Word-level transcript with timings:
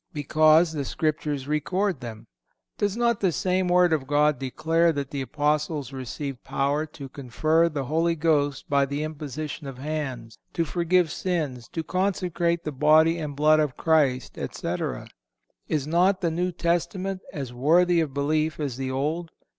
Because 0.13 0.71
the 0.71 0.83
Scriptures 0.83 1.47
record 1.47 1.99
them. 2.01 2.25
Does 2.79 2.97
not 2.97 3.19
the 3.19 3.31
same 3.31 3.67
Word 3.67 3.93
of 3.93 4.07
God 4.07 4.39
declare 4.39 4.91
that 4.91 5.11
the 5.11 5.21
Apostles 5.21 5.93
received 5.93 6.43
power 6.43 6.87
to 6.87 7.07
confer 7.07 7.69
the 7.69 7.83
Holy 7.85 8.15
Ghost 8.15 8.67
by 8.67 8.87
the 8.87 9.03
imposition 9.03 9.67
of 9.67 9.77
hands, 9.77 10.39
to 10.53 10.65
forgive 10.65 11.11
sins, 11.11 11.67
to 11.67 11.83
consecrate 11.83 12.63
the 12.63 12.71
Body 12.71 13.19
and 13.19 13.35
Blood 13.35 13.59
of 13.59 13.77
Christ, 13.77 14.39
etc. 14.39 15.07
Is 15.67 15.85
not 15.85 16.21
the 16.21 16.31
New 16.31 16.51
Testament 16.51 17.21
as 17.31 17.53
worthy 17.53 17.99
of 18.01 18.11
belief 18.11 18.59
as 18.59 18.77
the 18.77 18.89
Old? 18.89 19.29